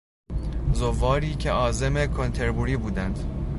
زواری 0.73 1.35
که 1.35 1.51
عازم 1.51 2.05
کنتر 2.13 2.51
بوری 2.51 2.77
بودند 2.77 3.45